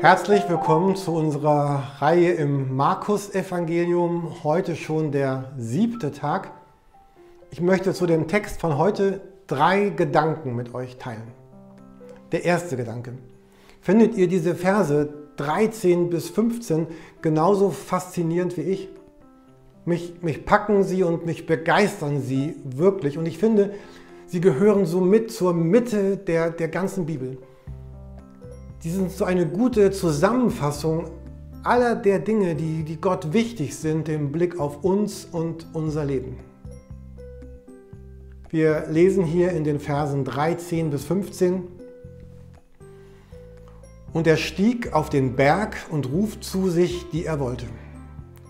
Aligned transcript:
Herzlich 0.00 0.48
willkommen 0.48 0.94
zu 0.94 1.12
unserer 1.12 1.82
Reihe 1.98 2.30
im 2.30 2.76
Markus-Evangelium. 2.76 4.44
Heute 4.44 4.76
schon 4.76 5.10
der 5.10 5.50
siebte 5.58 6.12
Tag. 6.12 6.52
Ich 7.50 7.60
möchte 7.60 7.92
zu 7.92 8.06
dem 8.06 8.28
Text 8.28 8.60
von 8.60 8.78
heute 8.78 9.20
drei 9.48 9.88
Gedanken 9.88 10.54
mit 10.54 10.72
euch 10.72 10.98
teilen. 10.98 11.26
Der 12.30 12.44
erste 12.44 12.76
Gedanke. 12.76 13.14
Findet 13.80 14.16
ihr 14.16 14.28
diese 14.28 14.54
Verse 14.54 15.12
13 15.36 16.10
bis 16.10 16.28
15 16.30 16.86
genauso 17.20 17.70
faszinierend 17.70 18.56
wie 18.56 18.62
ich? 18.62 18.88
Mich, 19.84 20.22
mich 20.22 20.44
packen 20.44 20.84
sie 20.84 21.02
und 21.02 21.26
mich 21.26 21.44
begeistern 21.44 22.22
sie 22.22 22.54
wirklich. 22.62 23.18
Und 23.18 23.26
ich 23.26 23.38
finde, 23.38 23.74
sie 24.26 24.40
gehören 24.40 24.86
so 24.86 25.00
mit 25.00 25.32
zur 25.32 25.54
Mitte 25.54 26.16
der, 26.16 26.50
der 26.50 26.68
ganzen 26.68 27.04
Bibel. 27.04 27.38
Die 28.84 28.90
sind 28.90 29.10
so 29.10 29.24
eine 29.24 29.44
gute 29.44 29.90
Zusammenfassung 29.90 31.10
aller 31.64 31.96
der 31.96 32.20
Dinge, 32.20 32.54
die, 32.54 32.84
die 32.84 33.00
Gott 33.00 33.32
wichtig 33.32 33.76
sind 33.76 34.08
im 34.08 34.30
Blick 34.30 34.60
auf 34.60 34.84
uns 34.84 35.24
und 35.24 35.66
unser 35.72 36.04
Leben. 36.04 36.36
Wir 38.50 38.86
lesen 38.88 39.24
hier 39.24 39.50
in 39.50 39.64
den 39.64 39.80
Versen 39.80 40.24
13 40.24 40.90
bis 40.90 41.04
15. 41.04 41.64
Und 44.12 44.26
er 44.28 44.36
stieg 44.36 44.92
auf 44.92 45.10
den 45.10 45.34
Berg 45.34 45.76
und 45.90 46.10
ruft 46.10 46.44
zu 46.44 46.70
sich, 46.70 47.10
die 47.10 47.24
er 47.24 47.40
wollte. 47.40 47.66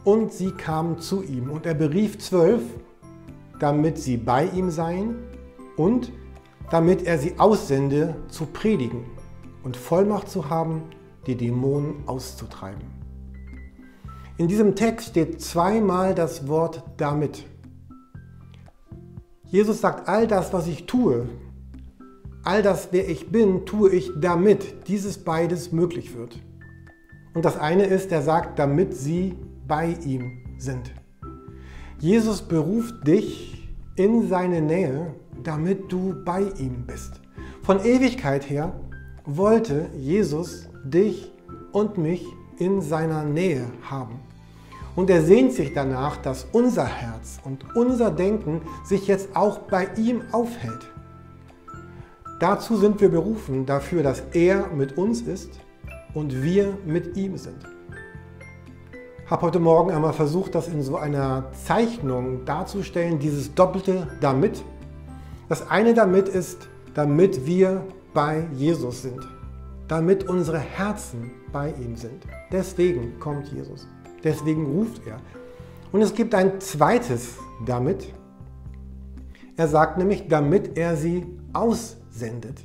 Und 0.05 0.33
sie 0.33 0.51
kamen 0.51 0.99
zu 1.01 1.23
ihm. 1.23 1.51
Und 1.51 1.65
er 1.65 1.75
berief 1.75 2.19
zwölf, 2.19 2.61
damit 3.59 3.99
sie 3.99 4.19
bei 4.19 4.45
ihm 4.45 4.71
seien 4.71 5.17
und 5.77 6.13
damit 6.71 7.07
er 7.07 7.19
sie 7.19 7.39
aussende 7.39 8.15
zu 8.29 8.45
predigen 8.45 9.18
und 9.69 9.77
Vollmacht 9.77 10.31
zu 10.31 10.49
haben, 10.49 10.85
die 11.27 11.37
Dämonen 11.37 11.97
auszutreiben. 12.07 12.81
In 14.39 14.49
diesem 14.49 14.75
Text 14.75 15.09
steht 15.09 15.43
zweimal 15.43 16.15
das 16.15 16.49
Wort 16.49 16.83
damit. 16.97 17.45
Jesus 19.45 19.83
sagt, 19.83 20.09
all 20.09 20.27
das, 20.27 20.55
was 20.55 20.69
ich 20.69 20.87
tue, 20.87 21.29
all 22.45 22.63
das, 22.63 22.89
wer 22.93 23.11
ich 23.11 23.31
bin, 23.31 23.67
tue 23.67 23.91
ich, 23.91 24.11
damit 24.19 24.89
dieses 24.89 25.19
beides 25.19 25.71
möglich 25.71 26.17
wird. 26.17 26.41
Und 27.35 27.45
das 27.45 27.59
eine 27.59 27.85
ist, 27.85 28.11
er 28.11 28.23
sagt, 28.23 28.59
damit 28.59 28.97
sie 28.97 29.35
bei 29.67 29.99
ihm 30.03 30.47
sind. 30.57 30.95
Jesus 31.99 32.41
beruft 32.41 33.07
dich 33.07 33.69
in 33.97 34.29
seine 34.29 34.63
Nähe, 34.63 35.15
damit 35.43 35.93
du 35.93 36.15
bei 36.25 36.45
ihm 36.59 36.87
bist. 36.87 37.21
Von 37.63 37.85
Ewigkeit 37.85 38.49
her 38.49 38.73
wollte 39.29 39.91
Jesus 39.95 40.69
dich 40.83 41.31
und 41.73 41.99
mich 41.99 42.25
in 42.57 42.81
seiner 42.81 43.25
Nähe 43.25 43.67
haben. 43.83 44.21
Und 44.97 45.11
er 45.11 45.23
sehnt 45.23 45.53
sich 45.53 45.75
danach, 45.75 46.17
dass 46.17 46.47
unser 46.53 46.87
Herz 46.87 47.39
und 47.45 47.77
unser 47.77 48.11
Denken 48.11 48.63
sich 48.85 49.07
jetzt 49.07 49.37
auch 49.37 49.59
bei 49.59 49.87
ihm 49.97 50.23
aufhält. 50.33 50.91
Dazu 52.41 52.77
sind 52.77 53.01
wir 53.01 53.11
berufen, 53.11 53.67
dafür, 53.67 54.03
dass 54.03 54.23
er 54.33 54.69
mit 54.69 54.97
uns 54.97 55.21
ist 55.21 55.51
und 56.15 56.43
wir 56.43 56.77
mit 56.87 57.17
ihm 57.17 57.37
sind. 57.37 57.59
Habe 59.27 59.43
heute 59.43 59.61
Morgen 59.61 59.91
einmal 59.91 60.15
versucht, 60.15 60.55
das 60.55 60.69
in 60.69 60.83
so 60.83 60.97
einer 60.97 61.53
Zeichnung 61.53 62.47
darzustellen, 62.47 63.19
dieses 63.19 63.55
doppelte 63.55 64.07
damit. 64.23 64.65
Das 65.51 65.69
eine 65.69 65.93
damit 65.93 66.29
ist, 66.29 66.67
damit 66.95 67.45
wir 67.45 67.85
bei 68.19 68.49
Jesus 68.53 69.03
sind, 69.03 69.29
damit 69.87 70.29
unsere 70.29 70.59
Herzen 70.59 71.31
bei 71.53 71.73
ihm 71.81 71.95
sind. 71.95 72.27
Deswegen 72.51 73.21
kommt 73.21 73.47
Jesus, 73.53 73.87
deswegen 74.25 74.67
ruft 74.67 75.07
er. 75.07 75.21
Und 75.93 76.03
es 76.03 76.13
gibt 76.13 76.35
ein 76.35 76.61
zweites 76.61 77.37
damit. 77.65 78.13
Er 79.57 79.69
sagt 79.69 79.99
nämlich, 79.99 80.27
damit 80.27 80.77
er 80.77 80.97
sie 80.97 81.27
aussendet. 81.53 82.59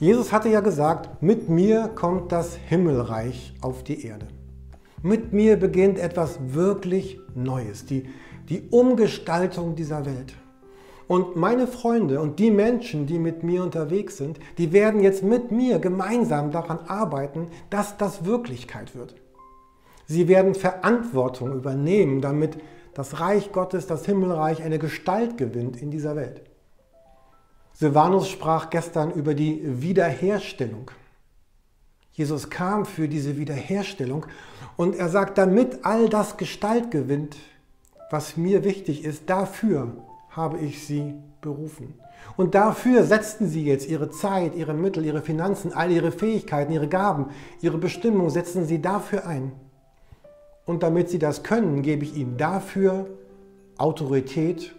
Jesus 0.00 0.32
hatte 0.32 0.48
ja 0.48 0.62
gesagt, 0.62 1.22
mit 1.22 1.48
mir 1.48 1.86
kommt 1.94 2.32
das 2.32 2.56
Himmelreich 2.56 3.54
auf 3.60 3.84
die 3.84 4.04
Erde. 4.04 4.26
Mit 5.00 5.32
mir 5.32 5.58
beginnt 5.58 5.96
etwas 5.96 6.40
wirklich 6.42 7.20
Neues, 7.36 7.86
die, 7.86 8.08
die 8.48 8.62
Umgestaltung 8.70 9.76
dieser 9.76 10.04
Welt. 10.06 10.34
Und 11.10 11.34
meine 11.34 11.66
Freunde 11.66 12.20
und 12.20 12.38
die 12.38 12.52
Menschen, 12.52 13.06
die 13.06 13.18
mit 13.18 13.42
mir 13.42 13.64
unterwegs 13.64 14.16
sind, 14.16 14.38
die 14.58 14.72
werden 14.72 15.00
jetzt 15.00 15.24
mit 15.24 15.50
mir 15.50 15.80
gemeinsam 15.80 16.52
daran 16.52 16.78
arbeiten, 16.86 17.48
dass 17.68 17.96
das 17.96 18.24
Wirklichkeit 18.24 18.94
wird. 18.94 19.16
Sie 20.06 20.28
werden 20.28 20.54
Verantwortung 20.54 21.52
übernehmen, 21.52 22.20
damit 22.20 22.60
das 22.94 23.18
Reich 23.18 23.50
Gottes, 23.50 23.88
das 23.88 24.06
Himmelreich, 24.06 24.62
eine 24.62 24.78
Gestalt 24.78 25.36
gewinnt 25.36 25.82
in 25.82 25.90
dieser 25.90 26.14
Welt. 26.14 26.42
Silvanus 27.72 28.28
sprach 28.28 28.70
gestern 28.70 29.10
über 29.10 29.34
die 29.34 29.82
Wiederherstellung. 29.82 30.92
Jesus 32.12 32.50
kam 32.50 32.86
für 32.86 33.08
diese 33.08 33.36
Wiederherstellung 33.36 34.26
und 34.76 34.94
er 34.94 35.08
sagt, 35.08 35.38
damit 35.38 35.84
all 35.84 36.08
das 36.08 36.36
Gestalt 36.36 36.92
gewinnt, 36.92 37.36
was 38.12 38.36
mir 38.36 38.62
wichtig 38.62 39.04
ist, 39.04 39.28
dafür 39.28 39.92
habe 40.30 40.58
ich 40.58 40.86
sie 40.86 41.14
berufen. 41.40 41.94
Und 42.36 42.54
dafür 42.54 43.04
setzten 43.04 43.48
sie 43.48 43.64
jetzt 43.64 43.88
ihre 43.88 44.10
Zeit, 44.10 44.54
ihre 44.54 44.74
Mittel, 44.74 45.04
ihre 45.04 45.22
Finanzen, 45.22 45.72
all 45.72 45.90
ihre 45.90 46.12
Fähigkeiten, 46.12 46.72
ihre 46.72 46.88
Gaben, 46.88 47.26
ihre 47.60 47.78
Bestimmung, 47.78 48.30
setzen 48.30 48.64
sie 48.66 48.80
dafür 48.80 49.26
ein. 49.26 49.52
Und 50.66 50.82
damit 50.82 51.10
sie 51.10 51.18
das 51.18 51.42
können, 51.42 51.82
gebe 51.82 52.04
ich 52.04 52.16
ihnen 52.16 52.36
dafür 52.36 53.06
Autorität 53.78 54.74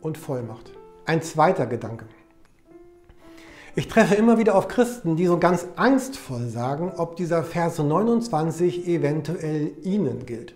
und 0.00 0.16
Vollmacht. 0.16 0.72
Ein 1.04 1.22
zweiter 1.22 1.66
Gedanke. 1.66 2.06
Ich 3.74 3.88
treffe 3.88 4.14
immer 4.14 4.38
wieder 4.38 4.54
auf 4.54 4.68
Christen, 4.68 5.16
die 5.16 5.26
so 5.26 5.38
ganz 5.38 5.66
angstvoll 5.76 6.48
sagen, 6.48 6.92
ob 6.96 7.16
dieser 7.16 7.44
Vers 7.44 7.78
29 7.78 8.88
eventuell 8.88 9.72
ihnen 9.82 10.24
gilt. 10.24 10.54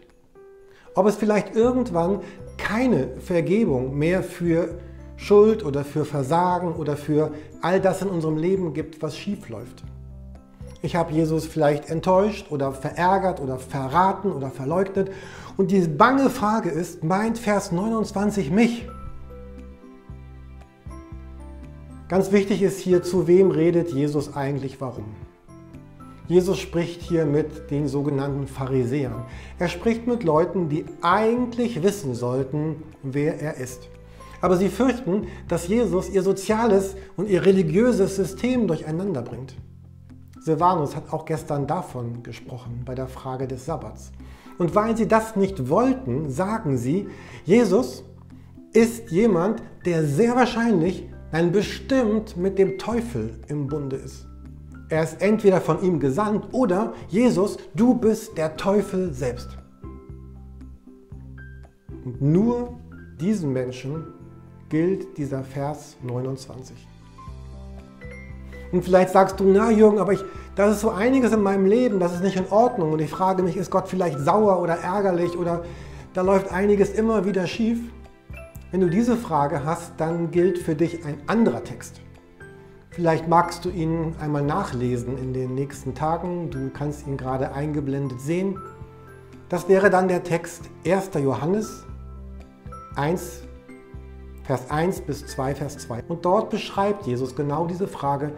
Ob 0.95 1.07
es 1.07 1.17
vielleicht 1.17 1.55
irgendwann 1.55 2.21
keine 2.61 3.09
Vergebung 3.21 3.99
mehr 3.99 4.23
für 4.23 4.79
Schuld 5.17 5.65
oder 5.65 5.85
für 5.85 6.05
Versagen 6.05 6.75
oder 6.75 6.97
für 6.97 7.33
all 7.61 7.81
das 7.81 8.03
in 8.03 8.09
unserem 8.09 8.37
Leben 8.37 8.73
gibt, 8.73 9.03
was 9.03 9.17
schief 9.17 9.49
läuft. 9.49 9.83
Ich 10.83 10.97
habe 10.97 11.13
Jesus 11.13 11.47
vielleicht 11.47 11.91
enttäuscht 11.91 12.51
oder 12.51 12.73
verärgert 12.73 13.41
oder 13.41 13.59
verraten 13.59 14.33
oder 14.33 14.51
verleugnet. 14.51 15.11
Und 15.57 15.71
die 15.71 15.81
bange 15.81 16.31
Frage 16.31 16.71
ist, 16.71 17.05
meint 17.05 17.39
Vers 17.39 17.71
29 17.71 18.51
mich? 18.51 18.89
Ganz 22.09 22.33
wichtig 22.33 22.63
ist 22.63 22.81
hier, 22.81 23.03
zu 23.03 23.27
wem 23.27 23.51
redet 23.51 23.93
Jesus 23.93 24.35
eigentlich 24.35 24.81
warum? 24.81 25.05
Jesus 26.31 26.61
spricht 26.61 27.03
hier 27.03 27.27
mit 27.27 27.73
den 27.73 27.89
sogenannten 27.89 28.47
Pharisäern. 28.47 29.25
Er 29.59 29.67
spricht 29.67 30.07
mit 30.07 30.23
Leuten, 30.23 30.69
die 30.69 30.85
eigentlich 31.03 31.83
wissen 31.83 32.15
sollten, 32.15 32.85
wer 33.03 33.41
er 33.41 33.57
ist. 33.57 33.89
Aber 34.41 34.57
sie 34.57 34.69
fürchten, 34.69 35.27
dass 35.49 35.67
Jesus 35.67 36.09
ihr 36.09 36.23
soziales 36.23 36.95
und 37.17 37.29
ihr 37.29 37.45
religiöses 37.45 38.15
System 38.15 38.69
durcheinander 38.69 39.23
bringt. 39.23 39.57
Silvanus 40.39 40.95
hat 40.95 41.13
auch 41.13 41.25
gestern 41.25 41.67
davon 41.67 42.23
gesprochen 42.23 42.83
bei 42.85 42.95
der 42.95 43.09
Frage 43.09 43.49
des 43.49 43.67
Sabbats. 43.67 44.13
Und 44.57 44.77
weil 44.77 44.97
sie 44.97 45.09
das 45.09 45.35
nicht 45.35 45.69
wollten, 45.69 46.31
sagen 46.31 46.79
sie, 46.79 47.09
Jesus 47.45 48.05
ist 48.73 49.11
jemand, 49.11 49.65
der 49.85 50.05
sehr 50.05 50.37
wahrscheinlich, 50.37 51.09
nein 51.33 51.51
bestimmt 51.51 52.37
mit 52.37 52.57
dem 52.57 52.79
Teufel 52.79 53.41
im 53.49 53.67
Bunde 53.67 53.97
ist. 53.97 54.30
Er 54.91 55.05
ist 55.05 55.23
entweder 55.23 55.61
von 55.61 55.83
ihm 55.83 56.01
gesandt 56.01 56.49
oder 56.53 56.93
Jesus, 57.09 57.57
du 57.75 57.95
bist 57.95 58.37
der 58.37 58.57
Teufel 58.57 59.13
selbst. 59.13 59.57
Und 62.05 62.21
nur 62.21 62.77
diesen 63.21 63.53
Menschen 63.53 64.05
gilt 64.69 65.17
dieser 65.17 65.45
Vers 65.45 65.97
29. 66.03 66.77
Und 68.73 68.85
vielleicht 68.85 69.11
sagst 69.11 69.39
du, 69.39 69.45
na 69.45 69.71
Jürgen, 69.71 70.01
aber 70.01 70.13
ich, 70.13 70.25
das 70.57 70.77
ist 70.77 70.81
so 70.81 70.91
einiges 70.91 71.33
in 71.33 71.43
meinem 71.43 71.67
Leben, 71.67 72.01
das 72.01 72.15
ist 72.15 72.23
nicht 72.23 72.37
in 72.37 72.49
Ordnung. 72.51 72.93
Und 72.93 73.01
ich 73.01 73.11
frage 73.11 73.45
mich, 73.45 73.57
ist 73.57 73.71
Gott 73.71 73.89
vielleicht 73.89 74.19
sauer 74.19 74.61
oder 74.61 74.75
ärgerlich 74.75 75.37
oder 75.37 75.65
da 76.15 76.23
läuft 76.23 76.53
einiges 76.53 76.91
immer 76.91 77.25
wieder 77.25 77.47
schief? 77.47 77.79
Wenn 78.73 78.81
du 78.81 78.89
diese 78.89 79.17
Frage 79.17 79.65
hast, 79.65 79.93
dann 79.99 80.31
gilt 80.31 80.59
für 80.59 80.75
dich 80.75 81.05
ein 81.05 81.19
anderer 81.27 81.63
Text. 81.63 82.01
Vielleicht 83.01 83.29
magst 83.29 83.65
du 83.65 83.71
ihn 83.71 84.15
einmal 84.21 84.43
nachlesen 84.43 85.17
in 85.17 85.33
den 85.33 85.55
nächsten 85.55 85.95
Tagen. 85.95 86.51
Du 86.51 86.69
kannst 86.69 87.07
ihn 87.07 87.17
gerade 87.17 87.55
eingeblendet 87.55 88.21
sehen. 88.21 88.59
Das 89.49 89.71
wäre 89.71 89.89
dann 89.89 90.07
der 90.07 90.23
Text 90.23 90.69
1. 90.85 91.13
Johannes 91.15 91.87
1, 92.97 93.45
Vers 94.43 94.71
1 94.71 95.01
bis 95.01 95.27
2, 95.29 95.55
Vers 95.55 95.79
2. 95.79 96.03
Und 96.09 96.27
dort 96.27 96.51
beschreibt 96.51 97.07
Jesus 97.07 97.35
genau 97.35 97.67
diese 97.67 97.89
Frage, 97.89 98.33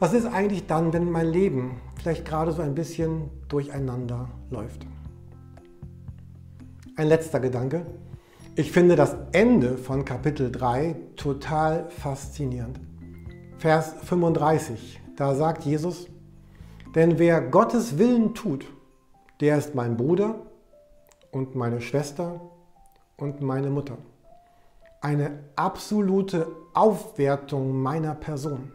Was 0.00 0.14
ist 0.14 0.26
eigentlich 0.26 0.66
dann, 0.66 0.92
wenn 0.92 1.08
mein 1.08 1.28
Leben 1.28 1.80
vielleicht 1.94 2.24
gerade 2.24 2.50
so 2.50 2.62
ein 2.62 2.74
bisschen 2.74 3.30
durcheinander 3.46 4.28
läuft? 4.50 4.84
Ein 6.96 7.06
letzter 7.06 7.38
Gedanke. 7.38 7.86
Ich 8.56 8.72
finde 8.72 8.96
das 8.96 9.14
Ende 9.30 9.78
von 9.78 10.04
Kapitel 10.04 10.50
3 10.50 10.96
total 11.14 11.88
faszinierend. 11.88 12.80
Vers 13.58 13.94
35, 14.04 15.00
da 15.16 15.34
sagt 15.34 15.64
Jesus, 15.64 16.08
denn 16.94 17.18
wer 17.18 17.40
Gottes 17.40 17.96
Willen 17.96 18.34
tut, 18.34 18.66
der 19.40 19.56
ist 19.56 19.74
mein 19.74 19.96
Bruder 19.96 20.34
und 21.30 21.54
meine 21.54 21.80
Schwester 21.80 22.40
und 23.16 23.40
meine 23.40 23.70
Mutter. 23.70 23.96
Eine 25.00 25.38
absolute 25.56 26.48
Aufwertung 26.74 27.80
meiner 27.82 28.14
Person. 28.14 28.72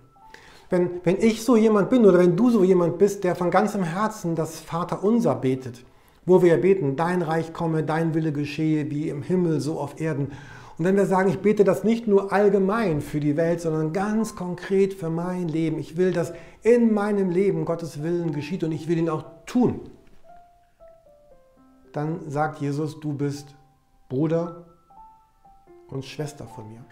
Wenn, 0.71 1.01
wenn 1.03 1.17
ich 1.17 1.43
so 1.43 1.55
jemand 1.55 1.91
bin 1.91 2.03
oder 2.03 2.17
wenn 2.17 2.35
du 2.35 2.49
so 2.49 2.63
jemand 2.63 2.97
bist, 2.97 3.23
der 3.23 3.35
von 3.35 3.51
ganzem 3.51 3.83
Herzen 3.83 4.35
das 4.35 4.59
Vaterunser 4.61 5.35
betet, 5.35 5.85
wo 6.25 6.41
wir 6.41 6.57
beten, 6.57 6.95
dein 6.95 7.21
Reich 7.21 7.53
komme, 7.53 7.83
dein 7.83 8.15
Wille 8.15 8.31
geschehe, 8.31 8.89
wie 8.89 9.09
im 9.09 9.21
Himmel, 9.21 9.61
so 9.61 9.79
auf 9.79 9.99
Erden. 10.01 10.31
Und 10.81 10.85
wenn 10.85 10.97
wir 10.97 11.05
sagen, 11.05 11.29
ich 11.29 11.37
bete 11.37 11.63
das 11.63 11.83
nicht 11.83 12.07
nur 12.07 12.33
allgemein 12.33 13.01
für 13.01 13.19
die 13.19 13.37
Welt, 13.37 13.61
sondern 13.61 13.93
ganz 13.93 14.35
konkret 14.35 14.95
für 14.95 15.11
mein 15.11 15.47
Leben. 15.47 15.77
Ich 15.77 15.95
will, 15.95 16.11
dass 16.11 16.33
in 16.63 16.91
meinem 16.91 17.29
Leben 17.29 17.65
Gottes 17.65 18.01
Willen 18.01 18.33
geschieht 18.33 18.63
und 18.63 18.71
ich 18.71 18.87
will 18.87 18.97
ihn 18.97 19.07
auch 19.07 19.25
tun. 19.45 19.81
Dann 21.91 22.27
sagt 22.31 22.61
Jesus, 22.61 22.99
du 22.99 23.13
bist 23.13 23.53
Bruder 24.09 24.65
und 25.87 26.03
Schwester 26.03 26.45
von 26.45 26.67
mir. 26.67 26.83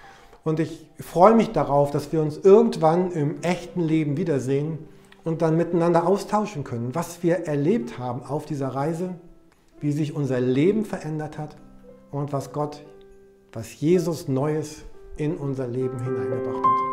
Und 0.44 0.60
ich 0.60 0.86
freue 1.00 1.34
mich 1.34 1.52
darauf, 1.52 1.90
dass 1.90 2.14
wir 2.14 2.22
uns 2.22 2.38
irgendwann 2.38 3.12
im 3.14 3.42
echten 3.42 3.82
Leben 3.82 4.18
wiedersehen 4.18 4.78
und 5.24 5.42
dann 5.42 5.58
miteinander 5.58 6.06
austauschen 6.06 6.64
können, 6.64 6.94
was 6.94 7.24
wir 7.24 7.48
erlebt 7.48 7.98
haben 7.98 8.22
auf 8.22 8.46
dieser 8.46 8.68
Reise, 8.68 9.16
wie 9.80 9.92
sich 9.92 10.16
unser 10.16 10.40
Leben 10.40 10.86
verändert 10.86 11.40
hat 11.40 11.56
und 12.12 12.32
was 12.32 12.54
Gott, 12.54 12.84
was 13.54 13.82
Jesus 13.82 14.28
Neues 14.28 14.84
in 15.18 15.38
unser 15.38 15.68
Leben 15.68 16.00
hineingebracht 16.00 16.66
hat. 16.66 16.89